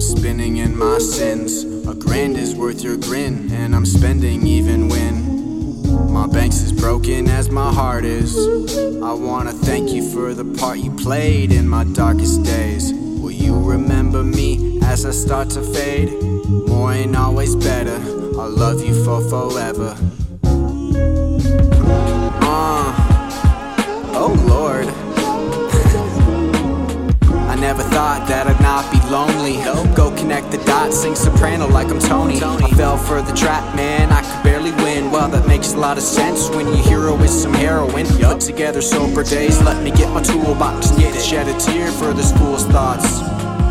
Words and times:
spinning 0.00 0.56
in 0.58 0.78
my 0.78 0.98
sins. 0.98 1.64
A 1.86 1.94
grand 1.94 2.38
is 2.38 2.54
worth 2.54 2.82
your 2.82 2.96
grin, 2.96 3.52
and 3.52 3.74
I'm 3.74 3.84
spending 3.84 4.46
even 4.46 4.88
when 4.88 6.10
my 6.10 6.26
bank's 6.26 6.62
as 6.62 6.72
broken 6.72 7.28
as 7.28 7.50
my 7.50 7.70
heart 7.70 8.06
is. 8.06 8.34
I 9.02 9.12
wanna 9.12 9.52
thank 9.52 9.90
you 9.90 10.10
for 10.10 10.32
the 10.32 10.44
part 10.58 10.78
you 10.78 10.90
played 10.92 11.52
in 11.52 11.68
my 11.68 11.84
darkest 11.84 12.44
days. 12.44 12.94
Will 12.94 13.30
you 13.30 13.58
remember 13.60 14.22
me 14.22 14.80
as 14.84 15.04
I 15.04 15.10
start 15.10 15.50
to 15.50 15.62
fade? 15.62 16.10
More 16.68 16.92
ain't 16.92 17.14
always 17.14 17.54
better. 17.54 17.96
I'll 18.40 18.48
love 18.48 18.82
you 18.82 19.04
for 19.04 19.20
forever. 19.28 19.98
Be. 29.44 29.56
Oh, 29.64 29.84
go 29.94 30.10
connect 30.16 30.50
the 30.50 30.58
dots, 30.64 31.02
sing 31.02 31.14
soprano 31.14 31.66
like 31.66 31.88
I'm 31.88 31.98
Tony. 31.98 32.40
I 32.42 32.70
fell 32.70 32.96
for 32.96 33.22
the 33.22 33.32
trap, 33.32 33.74
man, 33.74 34.10
I 34.12 34.22
could 34.22 34.42
barely 34.42 34.72
win. 34.82 35.10
Well, 35.10 35.28
that 35.28 35.46
makes 35.46 35.72
a 35.72 35.78
lot 35.78 35.96
of 35.96 36.02
sense 36.02 36.48
when 36.50 36.66
your 36.66 36.76
hero 36.76 37.16
is 37.18 37.42
some 37.42 37.54
heroin. 37.54 38.06
Put 38.06 38.40
together 38.40 38.80
sober 38.80 39.24
days, 39.24 39.60
let 39.62 39.82
me 39.82 39.90
get 39.90 40.12
my 40.12 40.22
toolbox. 40.22 40.96
Need 40.96 41.12
to 41.12 41.20
shed 41.20 41.48
a 41.48 41.58
tear 41.58 41.90
for 41.92 42.12
this 42.12 42.32
fool's 42.32 42.64
thoughts. 42.66 43.20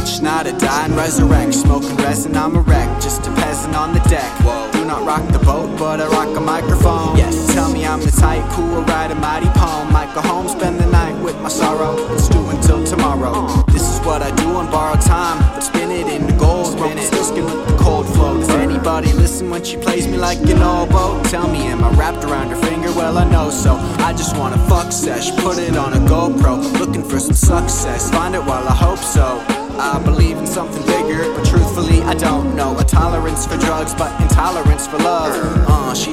Each 0.00 0.20
night 0.22 0.46
I 0.46 0.56
die 0.58 0.84
and 0.86 0.96
resurrect. 0.96 1.54
Smoking 1.54 1.96
resin, 1.96 2.36
I'm 2.36 2.56
a 2.56 2.60
wreck. 2.60 2.88
Just 3.00 3.26
a 3.26 3.30
peasant 3.34 3.74
on 3.76 3.92
the 3.92 4.00
deck. 4.08 4.30
Do 4.72 4.84
not 4.84 5.04
rock 5.06 5.26
the 5.32 5.38
boat, 5.40 5.78
but 5.78 6.00
I 6.00 6.06
rock 6.08 6.36
a 6.36 6.40
microphone. 6.40 7.16
Yes, 7.16 7.52
tell 7.54 7.70
me 7.70 7.84
I'm 7.84 8.00
the 8.00 8.10
type 8.10 8.44
who 8.52 8.62
will 8.70 8.84
write 8.84 9.10
a 9.10 9.14
mighty 9.14 9.48
poem. 9.50 9.92
Might 9.92 10.12
go 10.14 10.22
home, 10.22 10.48
spend 10.48 10.78
the 10.78 10.86
night 10.86 11.20
with 11.22 11.38
my 11.40 11.48
sorrow. 11.48 11.94
Let's 12.08 12.28
do 12.28 12.48
until 12.48 12.84
tomorrow. 12.84 13.69
What 14.04 14.22
I 14.22 14.34
do 14.34 14.48
on 14.56 14.70
borrowed 14.70 15.00
time. 15.02 15.38
But 15.54 15.60
spin 15.60 15.90
it 15.90 16.08
into 16.08 16.32
gold. 16.34 16.72
Spin 16.78 16.98
it, 16.98 17.04
still 17.04 17.22
skin 17.22 17.44
with 17.44 17.66
the 17.68 17.76
cold 17.76 18.06
flow. 18.06 18.38
Does 18.38 18.48
anybody 18.50 19.12
listen 19.12 19.50
when 19.50 19.62
she 19.62 19.76
plays 19.76 20.06
me 20.08 20.16
like 20.16 20.38
an 20.38 20.62
oboe? 20.62 21.22
Tell 21.24 21.46
me, 21.46 21.66
am 21.66 21.84
I 21.84 21.90
wrapped 21.90 22.24
around 22.24 22.48
her 22.50 22.56
finger? 22.56 22.88
Well, 22.92 23.18
I 23.18 23.24
know 23.30 23.50
so. 23.50 23.76
I 24.00 24.12
just 24.12 24.36
wanna 24.36 24.58
fuck 24.68 24.90
sesh, 24.90 25.30
put 25.36 25.58
it 25.58 25.76
on 25.76 25.92
a 25.92 26.00
GoPro. 26.08 26.60
Looking 26.80 27.04
for 27.04 27.20
some 27.20 27.34
success, 27.34 28.10
find 28.10 28.34
it 28.34 28.40
while 28.40 28.66
I 28.66 28.74
hope 28.74 28.98
so. 28.98 29.44
I 29.78 30.02
believe 30.04 30.36
in 30.36 30.46
something 30.46 30.84
bigger, 30.86 31.32
but 31.34 31.46
truthfully, 31.46 32.02
I 32.02 32.14
don't 32.14 32.56
know. 32.56 32.76
A 32.78 32.84
tolerance 32.84 33.46
for 33.46 33.56
drugs, 33.58 33.94
but 33.94 34.10
intolerance 34.20 34.86
for 34.88 34.98
love. 34.98 35.32
Uh, 35.68 35.94
she's 35.94 36.09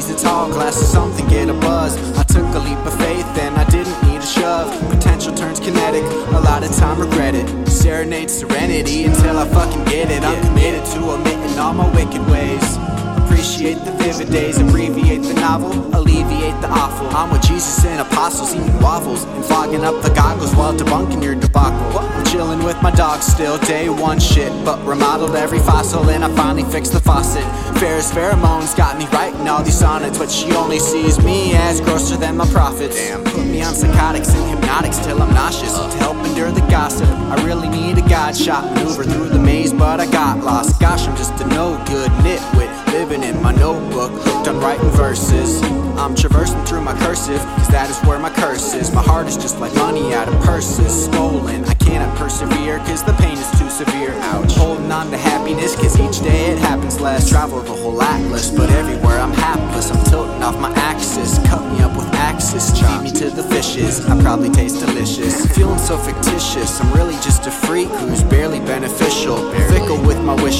a 6.37 6.41
lot 6.41 6.63
of 6.63 6.71
time 6.75 6.99
regret 6.99 7.33
it. 7.33 7.47
Serenade 7.67 8.29
serenity 8.29 9.05
until 9.05 9.37
I 9.39 9.47
fucking 9.47 9.85
get 9.85 10.11
it. 10.11 10.23
I'm 10.23 10.39
committed 10.45 10.85
to 10.93 10.99
omitting 11.11 11.57
all 11.57 11.73
my 11.73 11.89
wicked 11.95 12.25
ways. 12.29 12.56
Appreciate 13.57 13.85
the 13.85 13.91
vivid 13.93 14.29
days, 14.29 14.59
abbreviate 14.59 15.23
the 15.23 15.33
novel, 15.33 15.71
alleviate 15.95 16.61
the 16.61 16.69
awful. 16.69 17.07
I'm 17.17 17.31
with 17.31 17.41
Jesus 17.41 17.83
and 17.85 17.99
apostles, 17.99 18.53
eating 18.53 18.79
waffles 18.81 19.23
and 19.23 19.43
fogging 19.43 19.83
up 19.83 19.99
the 20.03 20.11
goggles 20.11 20.53
while 20.53 20.77
debunking 20.77 21.23
your 21.23 21.33
debacle. 21.33 21.97
I'm 21.97 22.23
chilling 22.25 22.63
with 22.63 22.79
my 22.83 22.91
dog 22.91 23.23
still, 23.23 23.57
day 23.65 23.89
one 23.89 24.19
shit, 24.19 24.51
but 24.63 24.77
remodeled 24.85 25.35
every 25.35 25.57
fossil 25.57 26.07
and 26.11 26.23
I 26.23 26.29
finally 26.35 26.69
fixed 26.71 26.93
the 26.93 26.99
faucet. 26.99 27.41
Ferris 27.79 28.11
pheromones 28.11 28.77
got 28.77 28.99
me 28.99 29.07
writing 29.07 29.49
all 29.49 29.63
these 29.63 29.79
sonnets, 29.79 30.19
but 30.19 30.29
she 30.29 30.51
only 30.51 30.77
sees 30.77 31.17
me 31.23 31.55
as 31.55 31.81
grosser 31.81 32.15
than 32.15 32.37
my 32.37 32.45
profits. 32.51 32.95
Damn, 32.95 33.23
put 33.23 33.43
me 33.43 33.63
on 33.63 33.73
psychotics 33.73 34.35
and 34.35 34.51
hypnotics 34.51 34.99
till 34.99 35.19
I'm 35.19 35.33
nauseous 35.33 35.73
to 35.73 35.97
help 35.97 36.23
endure 36.27 36.51
the 36.51 36.61
gossip. 36.69 37.07
I 37.09 37.43
really 37.43 37.69
need 37.69 37.97
a 37.97 38.07
god 38.07 38.37
shot 38.37 38.65
maneuver 38.75 39.03
through 39.03 39.29
the 39.29 39.36
but 39.77 39.99
I 39.99 40.09
got 40.11 40.43
lost. 40.43 40.79
Gosh, 40.79 41.07
I'm 41.07 41.15
just 41.15 41.33
a 41.41 41.47
no 41.47 41.81
good 41.85 42.11
nitwit 42.23 42.87
living 42.91 43.23
in 43.23 43.41
my 43.41 43.53
notebook, 43.53 44.11
hooked 44.11 44.47
on 44.47 44.59
writing 44.59 44.89
verses. 44.91 45.61
I'm 45.97 46.15
traversing 46.15 46.63
through 46.65 46.81
my 46.81 46.97
cursive, 46.99 47.39
cause 47.57 47.67
that 47.69 47.89
is 47.89 47.99
where 48.07 48.19
my 48.19 48.29
curse 48.29 48.73
is. 48.73 48.91
My 48.91 49.03
heart 49.03 49.27
is 49.27 49.37
just 49.37 49.59
like 49.59 49.73
money 49.75 50.13
out 50.13 50.27
of 50.27 50.33
purses, 50.41 51.05
stolen. 51.05 51.63
I 51.65 51.73
cannot 51.75 52.15
persevere, 52.17 52.79
cause 52.79 53.03
the 53.03 53.13
pain 53.13 53.37
is 53.37 53.49
too 53.59 53.69
severe. 53.69 54.13
Ouch. 54.33 54.55
Holding 54.55 54.91
on 54.91 55.11
to 55.11 55.17
happiness, 55.17 55.75
cause 55.75 55.99
each 55.99 56.23
day 56.23 56.51
it 56.51 56.59
happens 56.59 56.99
less. 56.99 57.29
Travel 57.29 57.61
the 57.61 57.71
whole 57.71 58.01
atlas, 58.01 58.49
but 58.49 58.69
everywhere 58.71 59.19
I'm 59.19 59.33
hapless. 59.33 59.91
I'm 59.91 60.03
tilting 60.05 60.41
off 60.43 60.59
my 60.59 60.71
axis, 60.73 61.37
cut 61.47 61.61
me 61.73 61.81
up 61.81 61.95
with 61.95 62.07
axis. 62.15 62.71
Feed 62.79 63.01
me 63.03 63.11
to 63.19 63.29
the 63.29 63.43
fishes, 63.43 64.05
I 64.07 64.19
probably 64.21 64.49
taste 64.49 64.79
delicious. 64.79 65.45
Feeling 65.55 65.79
so 65.79 65.97
fictitious, 65.97 66.81
I'm 66.81 66.91
really 66.93 67.15
just 67.15 67.45
a 67.47 67.51
freak 67.51 67.89
who's 67.89 68.23
barely 68.23 68.59
beneficial. 68.59 69.37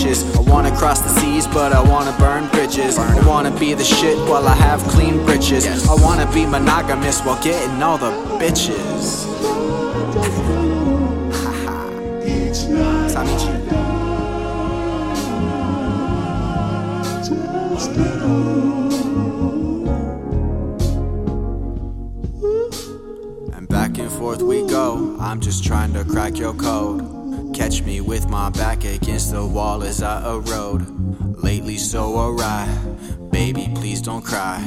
I 0.08 0.40
wanna 0.40 0.72
cross 0.72 1.02
the 1.02 1.10
seas, 1.20 1.48
but 1.48 1.74
I 1.74 1.82
wanna 1.82 2.16
burn 2.18 2.48
bridges. 2.52 2.98
I 2.98 3.28
wanna 3.28 3.52
be 3.60 3.74
the 3.74 3.84
shit 3.84 4.18
while 4.30 4.48
I 4.48 4.56
have 4.56 4.82
clean 4.84 5.18
britches. 5.26 5.68
I 5.86 5.96
wanna 5.96 6.32
be 6.32 6.46
monogamous 6.46 7.20
while 7.26 7.44
getting 7.44 7.84
all 7.84 7.98
the 7.98 8.12
bitches. 8.40 9.28
And 23.54 23.68
back 23.68 23.98
and 23.98 24.10
forth 24.10 24.42
we 24.42 24.66
go. 24.68 25.18
I'm 25.20 25.42
just 25.42 25.66
trying 25.66 25.92
to 25.96 26.06
crack 26.06 26.38
your 26.38 26.54
code. 26.54 27.17
Catch 27.58 27.82
me 27.82 28.02
with 28.02 28.30
my 28.30 28.52
back 28.52 28.86
against 28.86 29.32
the 29.32 29.44
wall 29.44 29.82
as 29.82 30.04
I 30.04 30.24
erode. 30.30 30.86
Lately 31.44 31.78
so 31.78 32.30
awry. 32.30 32.68
Baby, 33.32 33.72
please 33.74 34.00
don't 34.00 34.24
cry. 34.24 34.64